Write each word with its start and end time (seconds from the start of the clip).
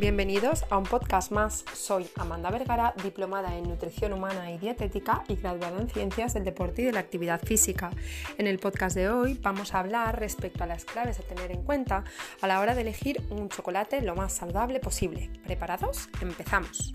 Bienvenidos 0.00 0.64
a 0.70 0.78
un 0.78 0.84
podcast 0.84 1.30
más. 1.30 1.62
Soy 1.74 2.08
Amanda 2.16 2.50
Vergara, 2.50 2.94
diplomada 3.02 3.54
en 3.58 3.68
nutrición 3.68 4.14
humana 4.14 4.50
y 4.50 4.56
dietética 4.56 5.24
y 5.28 5.34
graduada 5.36 5.78
en 5.78 5.90
ciencias 5.90 6.32
del 6.32 6.44
deporte 6.46 6.80
y 6.80 6.86
de 6.86 6.92
la 6.92 7.00
actividad 7.00 7.38
física. 7.44 7.90
En 8.38 8.46
el 8.46 8.58
podcast 8.58 8.96
de 8.96 9.10
hoy 9.10 9.38
vamos 9.42 9.74
a 9.74 9.80
hablar 9.80 10.18
respecto 10.18 10.64
a 10.64 10.66
las 10.66 10.86
claves 10.86 11.20
a 11.20 11.22
tener 11.22 11.50
en 11.52 11.62
cuenta 11.64 12.04
a 12.40 12.46
la 12.46 12.60
hora 12.60 12.74
de 12.74 12.80
elegir 12.80 13.20
un 13.28 13.50
chocolate 13.50 14.00
lo 14.00 14.14
más 14.16 14.32
saludable 14.32 14.80
posible. 14.80 15.28
¿Preparados? 15.44 16.08
Empezamos. 16.22 16.94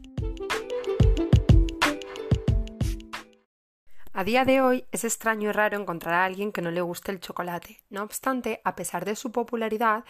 A 4.17 4.23
día 4.23 4.45
de 4.45 4.61
hoy 4.61 4.85
es 4.93 5.03
extraño 5.03 5.49
y 5.49 5.51
raro 5.51 5.77
encontrar 5.77 6.13
a 6.13 6.23
alguien 6.23 6.53
que 6.53 6.61
no 6.61 6.71
le 6.71 6.79
guste 6.79 7.11
el 7.11 7.19
chocolate. 7.19 7.81
No 7.89 8.01
obstante, 8.01 8.61
a 8.63 8.73
pesar 8.73 9.03
de 9.03 9.17
su 9.17 9.33
popularidad, 9.33 10.05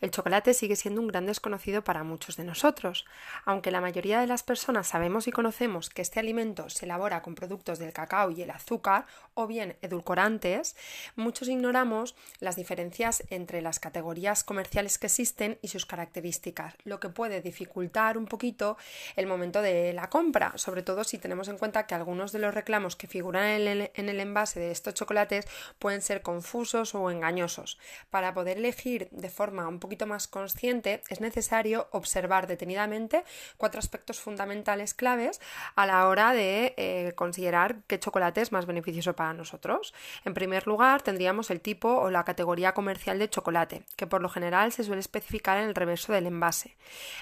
el 0.00 0.12
chocolate 0.12 0.54
sigue 0.54 0.76
siendo 0.76 1.00
un 1.00 1.08
gran 1.08 1.26
desconocido 1.26 1.82
para 1.82 2.04
muchos 2.04 2.36
de 2.36 2.44
nosotros. 2.44 3.04
Aunque 3.44 3.72
la 3.72 3.80
mayoría 3.80 4.20
de 4.20 4.28
las 4.28 4.44
personas 4.44 4.86
sabemos 4.86 5.26
y 5.26 5.32
conocemos 5.32 5.90
que 5.90 6.02
este 6.02 6.20
alimento 6.20 6.70
se 6.70 6.84
elabora 6.84 7.20
con 7.20 7.34
productos 7.34 7.80
del 7.80 7.92
cacao 7.92 8.30
y 8.30 8.42
el 8.42 8.50
azúcar 8.50 9.06
o 9.34 9.48
bien 9.48 9.76
edulcorantes, 9.82 10.76
muchos 11.16 11.48
ignoramos 11.48 12.14
las 12.38 12.54
diferencias 12.54 13.24
entre 13.28 13.60
las 13.60 13.80
categorías 13.80 14.44
comerciales 14.44 14.98
que 14.98 15.08
existen 15.08 15.58
y 15.62 15.66
sus 15.66 15.84
características, 15.84 16.74
lo 16.84 17.00
que 17.00 17.08
puede 17.08 17.40
dificultar 17.40 18.18
un 18.18 18.26
poquito 18.26 18.76
el 19.16 19.26
momento 19.26 19.62
de 19.62 19.92
la 19.94 20.08
compra, 20.10 20.52
sobre 20.54 20.84
todo 20.84 21.02
si 21.02 21.18
tenemos 21.18 21.48
en 21.48 21.58
cuenta 21.58 21.88
que 21.88 21.96
algunos 21.96 22.30
de 22.30 22.38
los 22.38 22.54
reclamos 22.54 22.94
que 22.94 23.08
figuran 23.08 23.47
en 23.56 24.08
el, 24.08 24.20
envase 24.20 24.60
de 24.60 24.70
estos 24.70 24.94
chocolates 24.94 25.46
pueden 25.78 26.02
ser 26.02 26.22
confusos 26.22 26.94
o 26.94 27.10
engañosos. 27.10 27.78
Para 28.10 28.34
poder 28.34 28.58
elegir 28.58 29.08
de 29.10 29.30
forma 29.30 29.68
un 29.68 29.80
poquito 29.80 30.06
más 30.06 30.28
consciente 30.28 31.02
es 31.08 31.20
necesario 31.20 31.88
observar 31.92 32.46
detenidamente 32.46 33.24
cuatro 33.56 33.78
aspectos 33.78 34.20
fundamentales 34.20 34.94
claves 34.94 35.40
a 35.74 35.86
la 35.86 36.08
hora 36.08 36.32
de 36.32 36.74
eh, 36.76 37.12
considerar 37.14 37.82
qué 37.86 37.98
chocolate 37.98 38.40
es 38.40 38.52
más 38.52 38.66
beneficioso 38.66 39.14
para 39.14 39.34
nosotros. 39.34 39.94
En 40.24 40.34
primer 40.34 40.66
lugar, 40.66 41.02
tendríamos 41.02 41.50
el 41.50 41.60
tipo 41.60 41.88
o 41.88 42.10
la 42.10 42.24
categoría 42.24 42.74
comercial 42.74 43.18
de 43.18 43.30
chocolate, 43.30 43.82
que 43.96 44.06
por 44.06 44.22
lo 44.22 44.28
general 44.28 44.72
se 44.72 44.84
suele 44.84 45.00
especificar 45.00 45.58
en 45.58 45.68
el 45.68 45.74
reverso 45.74 46.12
del 46.12 46.26
envase. 46.26 46.76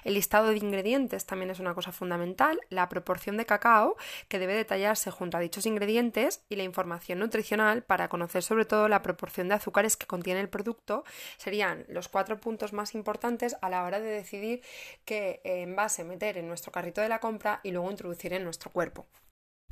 El 0.04 0.14
listado 0.14 0.48
de 0.48 0.56
ingredientes 0.56 1.26
también 1.26 1.50
es 1.50 1.60
una 1.60 1.74
cosa 1.74 1.92
fundamental, 1.92 2.60
la 2.68 2.88
proporción 2.88 3.36
de 3.36 3.46
cacao 3.46 3.96
que 4.28 4.38
debe 4.38 4.54
detallarse 4.54 5.10
junto 5.10 5.36
a 5.36 5.40
dichos 5.40 5.66
ingredientes 5.66 5.96
y 6.48 6.56
la 6.56 6.62
información 6.62 7.18
nutricional 7.18 7.82
para 7.82 8.08
conocer 8.08 8.42
sobre 8.42 8.64
todo 8.64 8.88
la 8.88 9.02
proporción 9.02 9.48
de 9.48 9.54
azúcares 9.54 9.98
que 9.98 10.06
contiene 10.06 10.40
el 10.40 10.48
producto 10.48 11.04
serían 11.36 11.84
los 11.88 12.08
cuatro 12.08 12.40
puntos 12.40 12.72
más 12.72 12.94
importantes 12.94 13.56
a 13.60 13.68
la 13.68 13.84
hora 13.84 14.00
de 14.00 14.08
decidir 14.08 14.62
qué 15.04 15.42
envase 15.44 16.04
meter 16.04 16.38
en 16.38 16.48
nuestro 16.48 16.72
carrito 16.72 17.02
de 17.02 17.10
la 17.10 17.20
compra 17.20 17.60
y 17.62 17.70
luego 17.70 17.90
introducir 17.90 18.32
en 18.32 18.44
nuestro 18.44 18.72
cuerpo. 18.72 19.06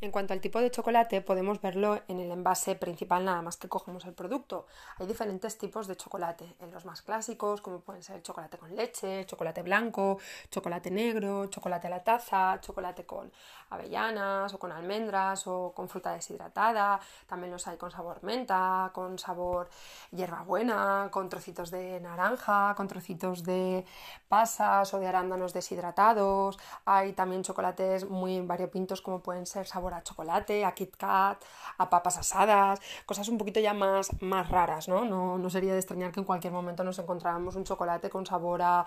En 0.05 0.11
cuanto 0.11 0.35
al 0.35 0.43
tipo 0.43 0.61
de 0.61 0.71
chocolate, 0.71 1.23
podemos 1.23 1.63
verlo 1.63 1.99
en 2.09 2.21
el 2.21 2.31
envase 2.31 2.75
principal 2.75 3.25
nada 3.25 3.41
más 3.41 3.57
que 3.57 3.71
cogemos 3.71 4.05
el 4.05 4.13
producto. 4.13 4.67
Hay 4.99 5.07
diferentes 5.07 5.57
tipos 5.57 5.87
de 5.87 5.97
chocolate. 5.97 6.57
En 6.61 6.71
los 6.73 6.85
más 6.85 7.01
clásicos, 7.01 7.63
como 7.63 7.81
pueden 7.81 8.03
ser 8.03 8.21
chocolate 8.21 8.59
con 8.59 8.77
leche, 8.77 9.25
chocolate 9.25 9.63
blanco, 9.63 10.19
chocolate 10.51 10.91
negro, 10.91 11.47
chocolate 11.47 11.87
a 11.87 11.91
la 11.91 12.05
taza, 12.05 12.61
chocolate 12.61 13.07
con 13.07 13.33
avellanas 13.71 14.53
o 14.53 14.59
con 14.59 14.73
almendras 14.73 15.47
o 15.47 15.73
con 15.75 15.89
fruta 15.89 16.13
deshidratada. 16.13 17.01
También 17.27 17.51
los 17.51 17.67
hay 17.67 17.79
con 17.79 17.91
sabor 17.91 18.23
menta, 18.23 18.91
con 18.93 19.19
sabor 19.19 19.71
hierbabuena, 20.11 21.09
con 21.11 21.31
trocitos 21.31 21.71
de 21.71 21.99
naranja, 22.01 22.75
con 22.77 22.89
trocitos 22.89 23.43
de 23.43 23.87
pasas 24.29 24.93
o 24.93 25.01
de 25.01 25.07
arándanos 25.07 25.55
deshidratados. 25.55 26.59
Hay 26.85 27.15
también 27.15 27.43
chocolates 27.43 28.07
muy 28.07 28.43
variopintos 28.43 29.01
como 29.01 29.21
pueden 29.21 29.47
ser 29.47 29.67
sabor 29.67 29.94
a 29.95 30.03
chocolate, 30.03 30.65
a 30.65 30.73
Kit 30.73 30.97
Kat, 30.97 31.43
a 31.79 31.91
papas 31.91 32.19
asadas, 32.19 32.81
cosas 33.07 33.29
un 33.29 33.39
poquito 33.39 33.61
ya 33.61 33.75
más, 33.75 34.11
más 34.21 34.49
raras, 34.49 34.89
¿no? 34.89 35.05
¿no? 35.05 35.51
sería 35.51 35.73
de 35.73 35.79
extrañar 35.79 36.11
que 36.13 36.21
en 36.21 36.27
cualquier 36.27 36.53
momento 36.53 36.83
nos 36.83 36.99
encontráramos 36.99 37.55
un 37.55 37.65
chocolate 37.65 38.11
con 38.11 38.27
sabor 38.27 38.61
a, 38.63 38.85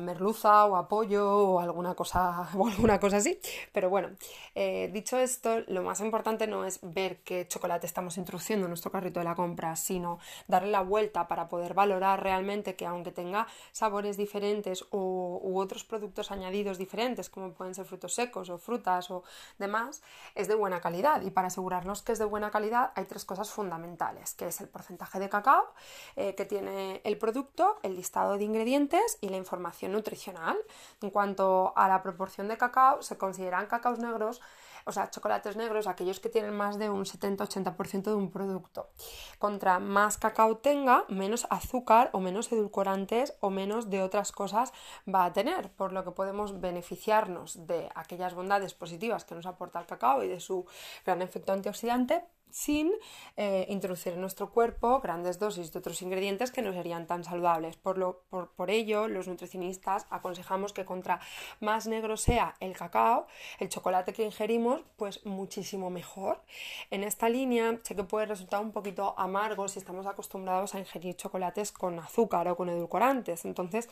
merluza 0.00 0.66
o 0.66 0.76
a 0.76 0.88
pollo 0.88 1.24
o 1.30 1.60
alguna 1.60 1.94
cosa, 1.94 2.48
o 2.56 2.66
alguna 2.66 2.98
cosa 2.98 3.18
así. 3.18 3.38
Pero 3.72 3.90
bueno, 3.90 4.10
eh, 4.54 4.90
dicho 4.92 5.18
esto, 5.18 5.60
lo 5.68 5.82
más 5.82 6.00
importante 6.00 6.46
no 6.46 6.64
es 6.64 6.80
ver 6.82 7.18
qué 7.22 7.46
chocolate 7.46 7.86
estamos 7.86 8.16
introduciendo 8.16 8.66
en 8.66 8.70
nuestro 8.70 8.90
carrito 8.90 9.20
de 9.20 9.24
la 9.24 9.34
compra, 9.34 9.76
sino 9.76 10.18
darle 10.46 10.70
la 10.70 10.82
vuelta 10.82 11.28
para 11.28 11.48
poder 11.48 11.74
valorar 11.74 12.22
realmente 12.22 12.76
que 12.76 12.86
aunque 12.86 13.12
tenga 13.12 13.46
sabores 13.72 14.16
diferentes 14.16 14.82
u, 14.90 15.40
u 15.42 15.58
otros 15.58 15.84
productos 15.84 16.30
añadidos 16.30 16.78
diferentes, 16.78 17.30
como 17.30 17.52
pueden 17.52 17.74
ser 17.74 17.84
frutos 17.84 18.14
secos 18.14 18.50
o 18.50 18.58
frutas 18.58 19.10
o 19.10 19.22
demás, 19.58 19.97
es 20.34 20.48
de 20.48 20.54
buena 20.54 20.80
calidad 20.80 21.22
y 21.22 21.30
para 21.30 21.48
asegurarnos 21.48 22.02
que 22.02 22.12
es 22.12 22.18
de 22.18 22.24
buena 22.24 22.50
calidad 22.50 22.92
hay 22.94 23.04
tres 23.06 23.24
cosas 23.24 23.50
fundamentales, 23.50 24.34
que 24.34 24.48
es 24.48 24.60
el 24.60 24.68
porcentaje 24.68 25.18
de 25.18 25.28
cacao 25.28 25.72
eh, 26.16 26.34
que 26.34 26.44
tiene 26.44 27.00
el 27.04 27.18
producto, 27.18 27.78
el 27.82 27.96
listado 27.96 28.36
de 28.36 28.44
ingredientes 28.44 29.18
y 29.20 29.28
la 29.28 29.36
información 29.36 29.92
nutricional. 29.92 30.56
En 31.02 31.10
cuanto 31.10 31.72
a 31.76 31.88
la 31.88 32.02
proporción 32.02 32.48
de 32.48 32.56
cacao, 32.56 33.02
se 33.02 33.18
consideran 33.18 33.66
cacaos 33.66 33.98
negros 33.98 34.40
o 34.84 34.92
sea, 34.92 35.10
chocolates 35.10 35.56
negros, 35.56 35.86
aquellos 35.86 36.20
que 36.20 36.28
tienen 36.28 36.54
más 36.54 36.78
de 36.78 36.90
un 36.90 37.04
70-80% 37.04 38.02
de 38.02 38.14
un 38.14 38.30
producto. 38.30 38.90
Contra 39.38 39.78
más 39.78 40.18
cacao 40.18 40.58
tenga, 40.58 41.04
menos 41.08 41.46
azúcar 41.50 42.10
o 42.12 42.20
menos 42.20 42.50
edulcorantes 42.52 43.34
o 43.40 43.50
menos 43.50 43.90
de 43.90 44.02
otras 44.02 44.32
cosas 44.32 44.72
va 45.12 45.24
a 45.24 45.32
tener, 45.32 45.70
por 45.70 45.92
lo 45.92 46.04
que 46.04 46.10
podemos 46.10 46.60
beneficiarnos 46.60 47.66
de 47.66 47.88
aquellas 47.94 48.34
bondades 48.34 48.74
positivas 48.74 49.24
que 49.24 49.34
nos 49.34 49.46
aporta 49.46 49.80
el 49.80 49.86
cacao 49.86 50.22
y 50.22 50.28
de 50.28 50.40
su 50.40 50.66
gran 51.04 51.22
efecto 51.22 51.52
antioxidante, 51.52 52.24
sin 52.50 52.92
eh, 53.36 53.66
introducir 53.68 54.14
en 54.14 54.20
nuestro 54.20 54.50
cuerpo 54.50 55.00
grandes 55.00 55.38
dosis 55.38 55.72
de 55.72 55.78
otros 55.78 56.02
ingredientes 56.02 56.50
que 56.50 56.62
no 56.62 56.72
serían 56.72 57.06
tan 57.06 57.24
saludables. 57.24 57.76
Por, 57.76 57.98
lo, 57.98 58.22
por, 58.30 58.50
por, 58.50 58.70
ello, 58.70 59.08
los 59.08 59.28
nutricionistas 59.28 60.06
aconsejamos 60.10 60.72
que 60.72 60.84
contra 60.84 61.20
más 61.60 61.86
negro 61.86 62.16
sea 62.16 62.54
el 62.60 62.76
cacao, 62.76 63.26
el 63.58 63.68
chocolate 63.68 64.12
que 64.12 64.24
ingerimos, 64.24 64.82
pues 64.96 65.24
muchísimo 65.24 65.90
mejor. 65.90 66.42
En 66.90 67.04
esta 67.04 67.28
línea 67.28 67.78
sé 67.82 67.94
que 67.94 68.04
puede 68.04 68.26
resultar 68.26 68.60
un 68.60 68.72
poquito 68.72 69.14
amargo 69.18 69.68
si 69.68 69.78
estamos 69.78 70.06
acostumbrados 70.06 70.74
a 70.74 70.78
ingerir 70.78 71.16
chocolates 71.16 71.72
con 71.72 71.98
azúcar 71.98 72.48
o 72.48 72.56
con 72.56 72.68
edulcorantes. 72.68 73.44
Entonces, 73.44 73.88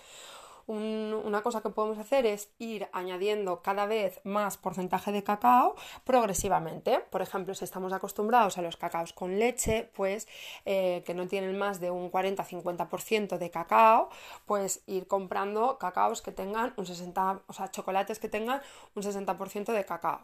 una 0.67 1.43
cosa 1.43 1.61
que 1.61 1.71
podemos 1.71 1.99
hacer 1.99 2.27
es 2.27 2.51
ir 2.59 2.89
añadiendo 2.93 3.63
cada 3.63 3.87
vez 3.87 4.21
más 4.25 4.57
porcentaje 4.57 5.13
de 5.13 5.23
cacao 5.23 5.77
progresivamente. 6.05 7.01
Por 7.11 7.23
ejemplo, 7.23 7.55
si 7.55 7.65
estamos 7.65 7.93
acostumbrados 7.93 8.59
a 8.59 8.63
los 8.63 8.77
cacaos 8.77 9.13
con 9.13 9.39
leche, 9.39 9.91
pues 9.95 10.27
eh, 10.65 11.03
que 11.07 11.15
no 11.15 11.27
tienen 11.29 11.57
más 11.57 11.81
de 11.81 11.91
un 11.91 12.11
40-50% 12.11 13.39
de 13.39 13.51
cacao, 13.51 14.09
pues 14.45 14.83
ir 14.87 15.07
comprando 15.07 15.79
cacaos 15.79 16.23
que 16.23 16.33
tengan 16.33 16.75
un 16.77 16.87
60, 16.87 17.43
o 17.47 17.53
sea, 17.53 17.71
chocolates 17.71 18.19
que 18.19 18.29
tengan 18.29 18.61
un 18.95 19.03
60% 19.03 19.73
de 19.73 19.85
cacao. 19.85 20.21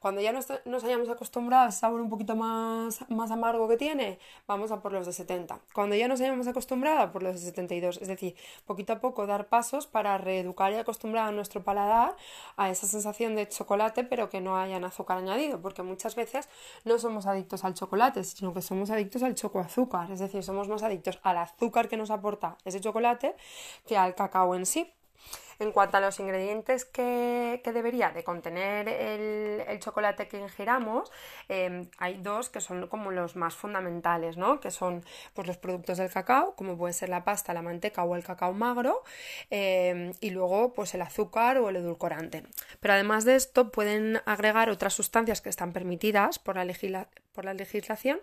Cuando 0.00 0.20
ya 0.20 0.32
nos, 0.32 0.50
hayamos 0.84 1.08
acostumbrado 1.08 1.64
al 1.64 1.72
sabor 1.72 2.00
un 2.00 2.10
poquito 2.10 2.34
más, 2.34 3.04
más 3.08 3.30
amargo 3.30 3.68
que 3.68 3.76
tiene, 3.76 4.18
vamos 4.46 4.72
a 4.72 4.80
por 4.80 4.92
los 4.92 5.06
de 5.06 5.12
70. 5.12 5.60
Cuando 5.72 5.94
ya 5.94 6.08
nos 6.08 6.20
hayamos 6.20 6.46
acostumbrado, 6.46 7.12
por 7.12 7.22
los 7.22 7.34
de 7.34 7.40
72. 7.40 7.98
Es 8.02 8.08
decir, 8.08 8.34
poquito 8.66 8.92
a 8.92 9.00
poco 9.00 9.26
dar 9.26 9.48
pasos 9.48 9.86
para 9.86 10.18
reeducar 10.18 10.72
y 10.72 10.76
acostumbrar 10.76 11.28
a 11.28 11.32
nuestro 11.32 11.62
paladar 11.62 12.16
a 12.56 12.70
esa 12.70 12.86
sensación 12.86 13.36
de 13.36 13.48
chocolate, 13.48 14.04
pero 14.04 14.28
que 14.28 14.40
no 14.40 14.56
hayan 14.56 14.84
azúcar 14.84 15.18
añadido, 15.18 15.60
porque 15.60 15.82
muchas 15.82 16.14
veces 16.16 16.48
no 16.84 16.98
somos 16.98 17.26
adictos 17.26 17.64
al 17.64 17.74
chocolate, 17.74 18.24
sino 18.24 18.52
que 18.52 18.62
somos 18.62 18.90
adictos 18.90 19.22
al 19.22 19.34
chocoazúcar. 19.34 20.10
Es 20.10 20.18
decir, 20.18 20.42
somos 20.42 20.68
más 20.68 20.82
adictos 20.82 21.18
al 21.22 21.38
azúcar 21.38 21.88
que 21.88 21.96
nos 21.96 22.10
aporta 22.10 22.56
ese 22.64 22.80
chocolate 22.80 23.36
que 23.86 23.96
al 23.96 24.14
cacao 24.14 24.54
en 24.54 24.66
sí. 24.66 24.92
En 25.62 25.70
cuanto 25.70 25.96
a 25.96 26.00
los 26.00 26.18
ingredientes 26.18 26.84
que, 26.84 27.62
debería 27.64 28.10
de 28.10 28.24
contener 28.24 28.88
el, 28.88 29.78
chocolate 29.78 30.26
que 30.26 30.40
ingiramos, 30.40 31.12
em, 31.48 31.86
hay 31.98 32.14
dos 32.16 32.50
que 32.50 32.60
son 32.60 32.88
como 32.88 33.12
los 33.12 33.36
más 33.36 33.54
fundamentales, 33.54 34.36
¿no? 34.36 34.58
Que 34.58 34.72
son 34.72 35.04
pues, 35.34 35.46
los 35.46 35.58
productos 35.58 35.98
del 35.98 36.10
cacao, 36.10 36.56
como 36.56 36.76
puede 36.76 36.92
ser 36.94 37.10
la 37.10 37.22
pasta, 37.22 37.54
la 37.54 37.62
manteca 37.62 38.02
o 38.02 38.16
el 38.16 38.24
cacao 38.24 38.52
magro, 38.52 39.04
em, 39.50 40.12
y 40.20 40.30
luego 40.30 40.72
pues 40.74 40.94
el 40.94 41.02
azúcar 41.02 41.58
o 41.58 41.68
el 41.68 41.76
edulcorante. 41.76 42.42
Pero 42.80 42.94
además 42.94 43.24
de 43.24 43.36
esto 43.36 43.70
pueden 43.70 44.20
agregar 44.26 44.68
otras 44.68 44.94
sustancias 44.94 45.40
que 45.40 45.48
están 45.48 45.72
permitidas 45.72 46.40
por 46.40 46.56
la, 46.56 46.64
por 47.32 47.44
la 47.44 47.54
legislación 47.54 48.20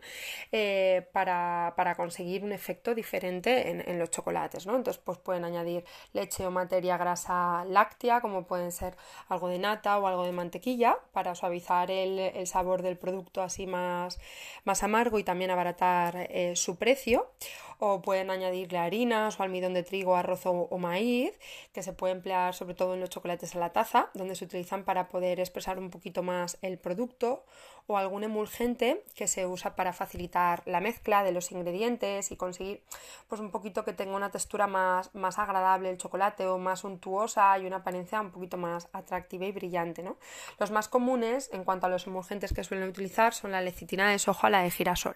eh, 0.52 1.08
para, 1.12 1.74
conseguir 1.98 2.44
un 2.44 2.52
efecto 2.52 2.96
diferente 2.96 3.70
en, 3.70 3.88
en 3.88 4.00
los 4.00 4.10
chocolates, 4.12 4.66
¿no? 4.66 4.76
Entonces 4.76 5.02
pues 5.04 5.18
pueden 5.18 5.44
añadir 5.44 5.84
leche 6.14 6.46
o 6.46 6.52
materia 6.52 6.98
grasa 6.98 7.66
láctea, 7.66 8.22
como 8.22 8.46
pueden 8.46 8.72
ser 8.72 8.96
algo 9.28 9.50
de 9.50 9.60
nata 9.60 9.98
o 9.98 10.08
algo 10.08 10.26
de 10.26 10.32
mantequilla, 10.32 10.98
para 11.12 11.36
suavizar 11.36 11.92
el, 11.92 12.48
sabor 12.48 12.82
del 12.82 12.98
producto 12.98 13.42
así 13.42 13.68
más, 13.68 14.20
más 14.64 14.84
amargo 14.84 15.20
y 15.20 15.24
también 15.24 15.52
abaratar 15.52 16.28
eh, 16.30 16.56
su 16.56 16.78
precio 16.78 17.32
o 17.80 18.02
pueden 18.02 18.30
añadirle 18.30 18.78
harinas 18.78 19.40
o 19.40 19.44
almidón 19.44 19.74
de 19.74 19.84
trigo, 19.84 20.16
arroz 20.16 20.42
o, 20.46 20.78
maíz, 20.78 21.40
que 21.74 21.82
se 21.82 21.94
puede 21.94 22.14
emplear 22.14 22.54
sobre 22.54 22.76
todo 22.76 22.94
en 22.94 23.00
los 23.00 23.10
chocolates 23.10 23.56
a 23.56 23.60
la 23.60 23.72
taza, 23.72 24.10
donde 24.14 24.36
se 24.36 24.46
utilizan 24.46 24.84
para 24.84 25.08
poder 25.08 25.40
expresar 25.40 25.80
un 25.80 25.90
poquito 25.90 26.22
más 26.22 26.58
el 26.62 26.78
producto, 26.78 27.46
o 27.90 27.98
algún 27.98 28.24
emulgente 28.24 29.04
que 29.16 29.28
se 29.28 29.48
usa 29.48 29.76
para 29.76 29.94
facilitar 29.94 30.62
la 30.68 30.80
mezcla 30.80 31.24
de 31.24 31.32
los 31.32 31.52
ingredientes 31.52 32.32
y 32.32 32.38
conseguir 32.38 32.84
pues 33.28 33.42
un 33.42 33.50
poquito 33.50 33.84
que 33.84 33.94
tenga 33.94 34.16
una 34.16 34.30
textura 34.30 34.68
más, 34.68 35.14
más 35.16 35.40
agradable 35.40 35.90
el 35.90 35.98
chocolate 35.98 36.46
o 36.46 36.60
más 36.60 36.84
untuosa 36.84 37.58
y 37.58 37.66
una 37.66 37.78
apariencia 37.78 38.22
un 38.22 38.30
poquito 38.30 38.58
más 38.58 38.90
atractiva 38.94 39.48
y 39.48 39.52
brillante. 39.52 40.04
¿no? 40.04 40.18
Los 40.60 40.70
más 40.70 40.88
comunes 40.88 41.50
en 41.52 41.64
cuanto 41.64 41.88
a 41.88 41.90
los 41.90 42.06
emulgentes 42.06 42.54
que 42.54 42.64
suelen 42.64 42.88
utilizar 42.88 43.34
son 43.34 43.54
la 43.54 43.62
lecitina 43.62 44.12
de 44.12 44.20
soja 44.20 44.48
o 44.48 44.50
la 44.52 44.62
de 44.62 44.70
girasol. 44.70 45.16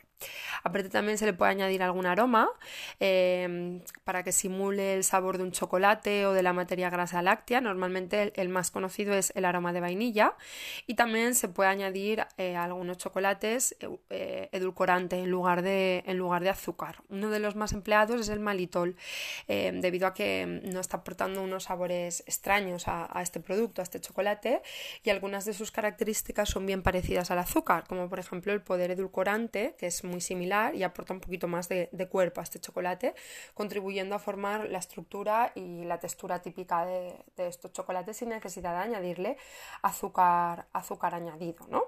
Aparte 0.63 0.89
también 0.89 1.19
se 1.19 1.27
le 1.27 1.33
puede 1.33 1.51
añadir 1.51 1.83
algún 1.83 2.07
aroma 2.07 2.49
eh, 2.99 3.81
para 4.03 4.23
que 4.23 4.31
simule 4.31 4.95
el 4.95 5.03
sabor 5.03 5.37
de 5.37 5.43
un 5.43 5.51
chocolate 5.51 6.25
o 6.25 6.33
de 6.33 6.43
la 6.43 6.53
materia 6.53 6.89
grasa 6.89 7.21
láctea. 7.21 7.61
Normalmente 7.61 8.33
el, 8.35 8.49
más 8.49 8.71
conocido 8.71 9.13
es 9.13 9.31
el 9.35 9.45
aroma 9.45 9.73
de 9.73 9.81
vainilla 9.81 10.35
y 10.87 10.95
también 10.95 11.35
se 11.35 11.47
puede 11.47 11.69
añadir 11.69 12.25
eh, 12.37 12.55
algunos 12.55 12.97
chocolates 12.97 13.75
eh, 14.09 14.49
edulcorante 14.51 15.19
en 15.19 15.29
lugar, 15.29 15.61
de, 15.61 16.03
en 16.05 16.17
lugar 16.17 16.43
de 16.43 16.49
azúcar. 16.49 17.03
Uno 17.09 17.29
de 17.29 17.39
los 17.39 17.55
más 17.55 17.73
empleados 17.73 18.21
es 18.21 18.29
el 18.29 18.39
malitol, 18.39 18.95
debido 19.47 20.07
a 20.07 20.13
que 20.13 20.61
no 20.71 20.79
está 20.79 20.97
aportando 20.97 21.41
unos 21.41 21.65
sabores 21.65 22.23
extraños 22.27 22.87
a, 22.87 23.21
este 23.21 23.39
producto, 23.39 23.81
a 23.81 23.83
este 23.83 23.99
chocolate, 23.99 24.61
y 25.03 25.09
algunas 25.09 25.45
de 25.45 25.53
sus 25.53 25.71
características 25.71 26.49
son 26.49 26.65
bien 26.65 26.81
parecidas 26.81 27.31
al 27.31 27.39
azúcar, 27.39 27.85
como 27.87 28.09
por 28.09 28.19
ejemplo 28.19 28.53
el 28.53 28.61
poder 28.61 28.91
edulcorante, 28.91 29.75
que 29.77 29.87
es 29.87 30.03
muy 30.03 30.21
similar 30.21 30.75
y 30.75 30.83
aporta 30.83 31.13
un 31.13 31.19
poquito 31.19 31.47
más 31.47 31.69
de, 31.69 31.89
cuerpo 32.09 32.41
a 32.41 32.42
este 32.43 32.59
chocolate, 32.59 33.15
contribuyendo 33.53 34.15
a 34.15 34.19
formar 34.19 34.69
la 34.69 34.77
estructura 34.77 35.51
y 35.55 35.83
la 35.85 35.99
textura 35.99 36.41
típica 36.41 36.85
de, 36.85 37.23
estos 37.37 37.71
chocolates 37.73 38.17
sin 38.17 38.29
necesidad 38.29 38.73
de 38.73 38.83
añadirle 38.83 39.37
azúcar, 39.81 40.67
azúcar 40.73 41.15
añadido, 41.15 41.65
¿no? 41.69 41.83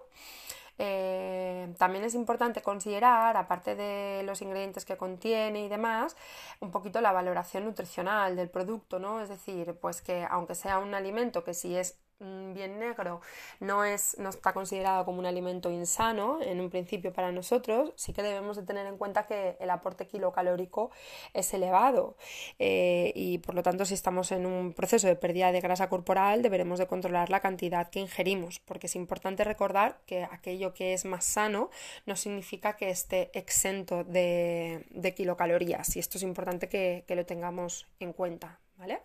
Eh, 0.77 1.73
también 1.77 2.03
es 2.03 2.15
importante 2.15 2.61
considerar, 2.61 3.37
aparte 3.37 3.75
de 3.75 4.23
los 4.23 4.41
ingredientes 4.41 4.83
que 4.83 4.97
contiene 4.97 5.63
y 5.63 5.69
demás, 5.69 6.17
un 6.59 6.71
poquito 6.71 6.99
la 6.99 7.13
valoración 7.13 7.63
nutricional 7.65 8.35
del 8.35 8.49
producto, 8.49 8.99
¿no? 8.99 9.21
Es 9.21 9.29
decir, 9.29 9.77
pues 9.79 10.01
que 10.01 10.25
aunque 10.29 10.55
sea 10.55 10.79
un 10.79 10.93
alimento 10.93 11.43
que 11.43 11.53
si 11.53 11.77
es 11.77 11.97
bien 12.19 12.79
negro 12.79 13.21
no, 13.59 13.83
es, 13.83 14.17
no 14.19 14.29
está 14.29 14.53
considerado 14.53 15.03
como 15.03 15.19
un 15.19 15.25
alimento 15.25 15.69
insano 15.69 16.39
en 16.41 16.61
un 16.61 16.69
principio 16.69 17.11
para 17.11 17.31
nosotros, 17.31 17.91
sí 17.95 18.13
que 18.13 18.23
debemos 18.23 18.55
de 18.55 18.63
tener 18.63 18.87
en 18.87 18.97
cuenta 18.97 19.27
que 19.27 19.57
el 19.59 19.69
aporte 19.69 20.07
kilocalórico 20.07 20.91
es 21.33 21.53
elevado 21.53 22.15
eh, 22.59 23.11
y 23.15 23.39
por 23.39 23.55
lo 23.55 23.63
tanto 23.63 23.85
si 23.85 23.93
estamos 23.93 24.31
en 24.31 24.45
un 24.45 24.73
proceso 24.73 25.07
de 25.07 25.15
pérdida 25.15 25.51
de 25.51 25.59
grasa 25.59 25.89
corporal 25.89 26.41
deberemos 26.41 26.79
de 26.79 26.87
controlar 26.87 27.29
la 27.29 27.41
cantidad 27.41 27.89
que 27.89 27.99
ingerimos 27.99 28.59
porque 28.59 28.87
es 28.87 28.95
importante 28.95 29.43
recordar 29.43 29.99
que 30.05 30.23
aquello 30.23 30.73
que 30.73 30.93
es 30.93 31.05
más 31.05 31.25
sano 31.25 31.69
no 32.05 32.15
significa 32.15 32.77
que 32.77 32.89
esté 32.89 33.29
exento 33.37 34.03
de, 34.03 35.13
kilocalorías 35.15 35.95
y 35.95 35.99
esto 35.99 36.17
es 36.17 36.23
importante 36.23 36.69
que, 36.69 37.03
que 37.07 37.15
lo 37.15 37.25
tengamos 37.25 37.87
en 37.99 38.13
cuenta. 38.13 38.59
¿Vale? 38.77 38.99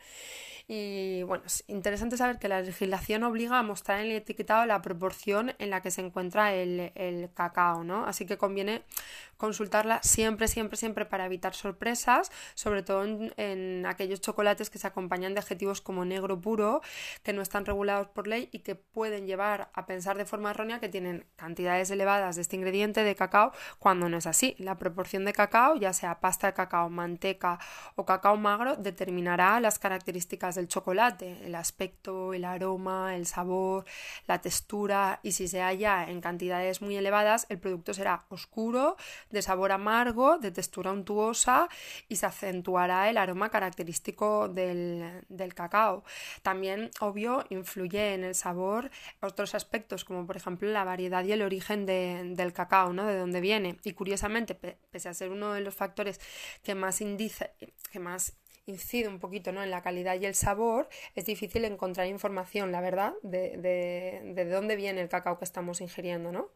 Y 0.73 1.25
bueno, 1.25 1.43
es 1.45 1.65
interesante 1.67 2.17
saber 2.17 2.39
que 2.39 2.47
la 2.47 2.61
legislación 2.61 3.25
obliga 3.25 3.59
a 3.59 3.63
mostrar 3.65 3.99
en 3.99 4.07
el 4.07 4.13
etiquetado 4.13 4.65
la 4.67 4.81
proporción 4.83 5.53
en 5.59 5.69
la 5.69 5.83
que 5.83 5.91
se 5.91 6.01
encuentra 6.01 6.55
el, 6.55 6.93
el 6.95 7.29
cacao, 7.35 7.83
¿no? 7.83 8.05
Así 8.07 8.25
que 8.25 8.39
conviene 8.39 8.85
consultarla 9.41 10.01
siempre, 10.03 10.47
siempre, 10.47 10.77
siempre 10.77 11.07
para 11.07 11.25
evitar 11.25 11.55
sorpresas, 11.55 12.31
sobre 12.55 12.83
todo 12.83 13.05
en, 13.05 13.87
aquellos 13.87 14.21
chocolates 14.21 14.69
que 14.69 14.79
se 14.79 14.87
acompañan 14.87 15.33
de 15.33 15.41
adjetivos 15.41 15.81
como 15.81 16.05
negro 16.05 16.39
puro, 16.41 16.83
que 17.23 17.33
no 17.33 17.41
están 17.41 17.65
regulados 17.65 18.09
por 18.09 18.29
ley 18.29 18.51
y 18.53 18.59
que 18.59 18.75
pueden 18.75 19.27
llevar 19.27 19.71
a 19.73 19.87
pensar 19.87 20.19
de 20.19 20.27
forma 20.27 20.51
errónea 20.51 20.79
que 20.79 20.91
tienen 20.91 21.25
cantidades 21.37 21.91
elevadas 21.91 22.37
de 22.37 22.43
este 22.43 22.57
ingrediente 22.57 23.03
de 23.03 23.15
cacao 23.17 23.53
cuando 23.79 24.11
no 24.11 24.19
es 24.19 24.27
así. 24.27 24.55
La 24.59 24.77
proporción 24.77 25.25
de 25.25 25.33
cacao, 25.33 25.75
ya 25.77 25.95
sea 25.95 26.21
pasta 26.21 26.49
de 26.49 26.53
cacao, 26.53 26.91
manteca 26.91 27.59
o 27.97 28.05
cacao 28.05 28.37
magro, 28.37 28.77
determinará 28.77 29.59
las 29.61 29.79
características 29.79 30.59
del 30.61 30.69
chocolate, 30.69 31.39
el 31.45 31.55
aspecto, 31.55 32.35
el 32.35 32.45
aroma, 32.45 33.17
el 33.17 33.27
sabor, 33.27 33.87
la 34.27 34.41
textura 34.41 35.21
y 35.23 35.33
si 35.33 35.49
se 35.49 35.61
halla 35.61 36.09
en 36.09 36.21
cantidades 36.21 36.83
muy 36.83 36.97
elevadas, 36.97 37.47
el 37.49 37.59
producto 37.59 37.95
será 37.95 38.27
oscuro, 38.29 38.97
de 39.31 39.41
sabor 39.43 39.73
amargo, 39.73 40.39
de 40.39 40.51
textura 40.51 40.93
untuosa 40.93 41.69
y 42.09 42.17
se 42.17 42.27
acentuará 42.27 43.09
el 43.09 43.17
aroma 43.17 43.49
característico 43.49 44.49
del, 44.49 45.25
cacao. 45.55 46.05
También, 46.43 46.91
obvio, 47.01 47.45
influye 47.49 48.15
en 48.15 48.25
el 48.25 48.35
sabor 48.35 48.91
otros 49.21 49.55
aspectos 49.55 50.05
como 50.05 50.27
por 50.27 50.37
ejemplo 50.37 50.71
la 50.71 50.85
variedad 50.85 51.25
y 51.25 51.33
el 51.33 51.43
origen 51.43 51.87
del 51.87 52.53
cacao, 52.53 52.93
¿no? 52.93 53.07
De 53.07 53.19
dónde 53.19 53.41
viene. 53.41 53.79
Y 53.83 53.95
curiosamente, 53.95 54.55
pese 54.55 55.09
a 55.09 55.15
ser 55.15 55.31
uno 55.31 55.55
de 55.55 55.63
los 55.63 55.75
factores 55.75 56.21
que 56.63 56.75
más 56.75 57.01
indice, 57.01 57.55
que 57.91 57.99
más 57.99 58.40
incide 58.67 59.09
un 59.09 59.19
poquito 59.19 59.53
¿no? 59.53 59.63
en 59.63 59.71
la 59.71 59.83
calidad 59.83 60.19
y 60.21 60.27
el 60.27 60.35
sabor, 60.35 60.89
es 61.15 61.25
difícil 61.25 61.65
encontrar 61.65 62.07
información, 62.07 62.73
la 62.73 62.81
verdad, 62.81 63.15
de, 63.23 63.57
de, 63.57 64.45
dónde 64.45 64.77
viene 64.77 65.01
el 65.01 65.09
cacao 65.09 65.39
que 65.39 65.45
estamos 65.45 65.81
ingiriendo. 65.81 66.33
¿no? 66.33 66.51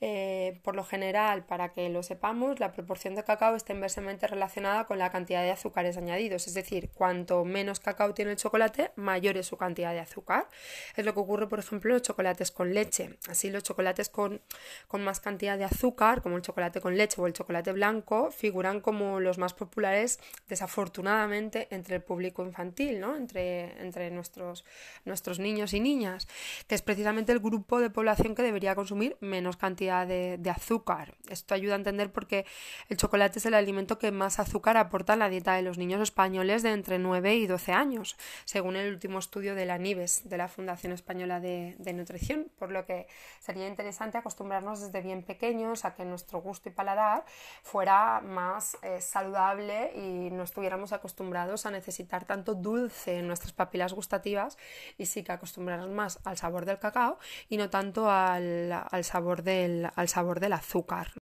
Eh, 0.00 0.60
por 0.62 0.76
lo 0.76 0.84
general, 0.84 1.44
para 1.44 1.72
que 1.72 1.88
lo 1.88 2.02
sepamos, 2.02 2.60
la 2.60 2.72
proporción 2.72 3.14
de 3.14 3.24
cacao 3.24 3.56
está 3.56 3.72
inversamente 3.72 4.26
relacionada 4.26 4.86
con 4.86 4.98
la 4.98 5.10
cantidad 5.10 5.42
de 5.42 5.50
azúcares 5.50 5.96
añadidos, 5.96 6.46
es 6.46 6.54
decir, 6.54 6.90
cuanto 6.94 7.44
menos 7.44 7.80
cacao 7.80 8.14
tiene 8.14 8.32
el 8.32 8.36
chocolate, 8.36 8.92
mayor 8.96 9.36
es 9.36 9.46
su 9.46 9.56
cantidad 9.56 9.92
de 9.92 10.00
azúcar. 10.00 10.48
Es 10.96 11.04
lo 11.04 11.14
que 11.14 11.20
ocurre, 11.20 11.48
por 11.48 11.58
ejemplo, 11.58 11.90
en 11.90 11.94
los 11.94 12.02
chocolates 12.02 12.50
con 12.50 12.72
leche. 12.72 13.18
Así, 13.28 13.50
los 13.50 13.62
chocolates 13.62 14.08
con, 14.08 14.40
con 14.88 15.02
más 15.02 15.20
cantidad 15.20 15.58
de 15.58 15.64
azúcar, 15.64 16.22
como 16.22 16.36
el 16.36 16.42
chocolate 16.42 16.80
con 16.80 16.96
leche 16.96 17.20
o 17.20 17.26
el 17.26 17.32
chocolate 17.32 17.72
blanco, 17.72 18.30
figuran 18.30 18.80
como 18.80 19.20
los 19.20 19.38
más 19.38 19.54
populares, 19.54 20.18
desafortunadamente 20.48 21.29
entre 21.32 21.96
el 21.96 22.02
público 22.02 22.44
infantil, 22.44 23.00
¿no? 23.00 23.16
entre, 23.16 23.80
entre 23.80 24.10
nuestros, 24.10 24.64
nuestros 25.04 25.38
niños 25.38 25.74
y 25.74 25.80
niñas, 25.80 26.28
que 26.66 26.74
es 26.74 26.82
precisamente 26.82 27.32
el 27.32 27.40
grupo 27.40 27.80
de 27.80 27.90
población 27.90 28.34
que 28.34 28.42
debería 28.42 28.74
consumir 28.74 29.16
menos 29.20 29.56
cantidad 29.56 30.06
de, 30.06 30.50
azúcar. 30.50 31.14
Esto 31.28 31.54
ayuda 31.54 31.74
a 31.74 31.76
entender 31.76 32.10
por 32.10 32.26
qué 32.26 32.44
el 32.88 32.96
chocolate 32.96 33.38
es 33.38 33.46
el 33.46 33.54
alimento 33.54 33.98
que 33.98 34.10
más 34.10 34.40
azúcar 34.40 34.76
aporta 34.76 35.12
en 35.12 35.20
la 35.20 35.28
dieta 35.28 35.54
de 35.54 35.62
los 35.62 35.78
niños 35.78 36.00
españoles 36.00 36.62
de 36.62 36.72
entre 36.72 36.98
9 36.98 37.36
y 37.36 37.46
12 37.46 37.72
años, 37.72 38.16
según 38.44 38.74
el 38.76 38.92
último 38.92 39.18
estudio 39.20 39.54
de 39.54 39.66
la 39.66 39.78
NIBES, 39.78 40.28
de 40.28 40.36
la 40.36 40.48
Fundación 40.48 40.92
Española 40.92 41.40
de, 41.40 41.76
Nutrición, 41.90 42.50
por 42.58 42.70
lo 42.70 42.86
que 42.86 43.06
sería 43.40 43.66
interesante 43.66 44.18
acostumbrarnos 44.18 44.80
desde 44.80 45.00
bien 45.00 45.22
pequeños 45.22 45.84
a 45.84 45.94
que 45.94 46.04
nuestro 46.04 46.40
gusto 46.40 46.68
y 46.68 46.72
paladar 46.72 47.24
fuera 47.62 48.20
más 48.20 48.76
eh, 48.82 49.00
saludable 49.00 49.92
y 49.94 50.30
no 50.30 50.44
estuviéramos 50.44 50.92
acostumbrados 50.92 51.19
a 51.66 51.70
necesitar 51.70 52.24
tanto 52.24 52.54
dulce 52.54 53.18
en 53.18 53.26
nuestras 53.26 53.52
papilas 53.52 53.92
gustativas 53.92 54.56
y 54.96 55.06
sí 55.06 55.22
que 55.22 55.32
acostumbrarnos 55.32 55.90
más 55.90 56.18
al 56.24 56.38
sabor 56.38 56.64
del 56.64 56.78
cacao 56.78 57.18
y 57.48 57.58
no 57.58 57.68
tanto 57.68 58.10
al, 58.10 58.72
al 58.72 59.04
sabor, 59.04 59.42
del, 59.42 59.88
al 59.94 60.08
sabor 60.08 60.40
del 60.40 60.54
azúcar. 60.54 61.19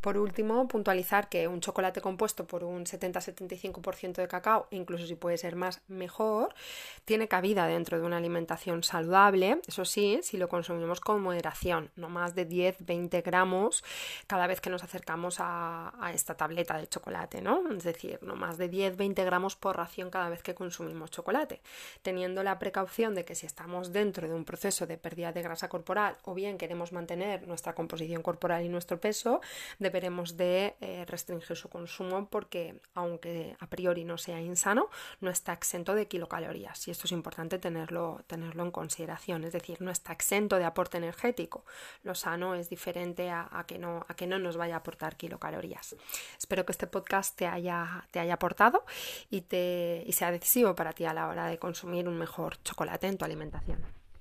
Por 0.00 0.16
último, 0.16 0.66
puntualizar 0.66 1.28
que 1.28 1.46
un 1.46 1.60
chocolate 1.60 2.00
compuesto 2.00 2.46
por 2.46 2.64
un 2.64 2.86
70-75% 2.86 4.14
de 4.14 4.28
cacao, 4.28 4.66
incluso 4.70 5.06
si 5.06 5.14
puede 5.14 5.36
ser 5.36 5.56
más, 5.56 5.82
mejor, 5.88 6.54
tiene 7.04 7.28
cabida 7.28 7.66
dentro 7.66 8.00
de 8.00 8.06
una 8.06 8.16
alimentación 8.16 8.82
saludable, 8.82 9.60
eso 9.66 9.84
sí, 9.84 10.20
si 10.22 10.38
lo 10.38 10.48
consumimos 10.48 11.00
con 11.00 11.20
moderación, 11.20 11.90
no 11.96 12.08
más 12.08 12.34
de 12.34 12.48
10-20 12.48 13.22
gramos 13.22 13.84
cada 14.26 14.46
vez 14.46 14.62
que 14.62 14.70
nos 14.70 14.82
acercamos 14.82 15.36
a, 15.38 15.92
esta 16.14 16.34
tableta 16.34 16.78
de 16.78 16.88
chocolate, 16.88 17.42
¿no? 17.42 17.70
Es 17.70 17.84
decir, 17.84 18.18
no 18.22 18.36
más 18.36 18.56
de 18.56 18.70
10-20 18.70 19.24
gramos 19.24 19.54
por 19.54 19.76
ración 19.76 20.10
cada 20.10 20.30
vez 20.30 20.42
que 20.42 20.54
consumimos 20.54 21.10
chocolate, 21.10 21.60
teniendo 22.02 22.42
la 22.42 22.58
precaución 22.58 23.14
de 23.14 23.24
que 23.26 23.34
si 23.34 23.44
estamos 23.44 23.92
dentro 23.92 24.28
de 24.28 24.34
un 24.34 24.44
proceso 24.44 24.86
de 24.86 24.96
pérdida 24.96 25.32
de 25.32 25.42
grasa 25.42 25.68
corporal 25.68 26.16
o 26.24 26.34
bien 26.34 26.56
queremos 26.56 26.92
mantener 26.92 27.46
nuestra 27.46 27.74
composición 27.74 28.22
corporal 28.22 28.64
y 28.64 28.68
nuestro 28.68 28.98
peso, 28.98 29.40
deberemos 29.90 30.36
de 30.36 30.76
eh, 30.80 31.04
restringir 31.06 31.56
su 31.56 31.68
consumo 31.68 32.28
porque 32.30 32.80
aunque 32.94 33.56
a 33.58 33.66
priori 33.66 34.04
no 34.04 34.16
sea 34.18 34.40
insano, 34.40 34.88
no 35.20 35.30
está 35.30 35.52
exento 35.52 35.94
de 35.94 36.06
kilocalorías 36.06 36.86
y 36.86 36.92
esto 36.92 37.06
es 37.06 37.12
importante 37.12 37.58
tenerlo, 37.58 38.22
tenerlo 38.28 38.62
en 38.62 38.70
consideración, 38.70 39.44
es 39.44 39.52
decir, 39.52 39.82
no 39.82 39.90
está 39.90 40.12
exento 40.12 40.56
de 40.56 40.64
aporte 40.64 40.98
energético. 40.98 41.64
Lo 42.04 42.14
sano 42.14 42.54
es 42.54 42.70
diferente 42.70 43.30
a, 43.30 43.64
que, 43.66 43.78
no, 43.78 44.04
a 44.06 44.14
que 44.14 44.26
no 44.28 44.38
nos 44.38 44.56
vaya 44.56 44.74
a 44.76 44.78
aportar 44.78 45.16
kilocalorías. 45.16 45.96
Espero 46.38 46.64
que 46.64 46.72
este 46.72 46.86
podcast 46.86 47.36
te 47.36 47.46
haya, 47.46 48.06
te 48.12 48.20
haya 48.20 48.34
aportado 48.34 48.84
y, 49.28 49.40
te, 49.42 50.04
y 50.06 50.12
sea 50.12 50.30
decisivo 50.30 50.74
para 50.74 50.92
ti 50.92 51.04
a 51.04 51.12
la 51.12 51.26
hora 51.28 51.46
de 51.46 51.58
consumir 51.58 52.08
un 52.08 52.16
mejor 52.16 52.62
chocolate 52.62 53.08
en 53.08 53.18
tu 53.18 53.24
alimentación. 53.24 53.99